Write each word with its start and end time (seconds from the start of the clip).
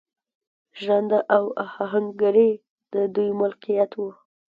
ژرنده 0.79 1.19
او 1.35 1.43
اهنګري 1.83 2.51
د 2.93 2.95
دوی 3.15 3.29
ملکیت 3.41 3.91
و. 3.97 4.01